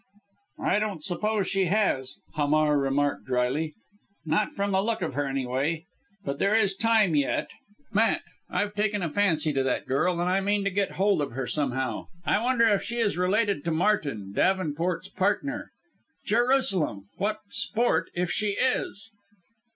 "I 0.63 0.79
don't 0.79 1.03
suppose 1.03 1.47
she 1.47 1.65
has," 1.65 2.15
Hamar 2.33 2.75
remarked 2.75 3.27
dryly, 3.27 3.75
"Not 4.25 4.51
from 4.51 4.71
the 4.71 4.81
look 4.81 5.03
of 5.03 5.13
her 5.13 5.27
anyway. 5.27 5.85
But 6.25 6.39
there 6.39 6.55
is 6.55 6.75
time 6.75 7.13
yet. 7.15 7.49
Matt! 7.93 8.23
I've 8.49 8.73
taken 8.73 9.03
a 9.03 9.11
fancy 9.11 9.53
to 9.53 9.61
that 9.61 9.85
girl 9.85 10.19
and 10.19 10.27
I 10.27 10.39
mean 10.41 10.63
to 10.63 10.71
get 10.71 10.93
hold 10.93 11.21
of 11.21 11.33
her 11.33 11.45
somehow. 11.45 12.07
I 12.25 12.41
wonder 12.43 12.65
if 12.67 12.81
she 12.81 12.97
is 12.97 13.15
related 13.15 13.63
to 13.65 13.69
Martin 13.71 14.33
Davenport's 14.33 15.07
partner! 15.09 15.69
Jerusalem! 16.25 17.05
What 17.17 17.41
sport 17.49 18.09
if 18.15 18.31
she 18.31 18.53
is!" 18.57 19.11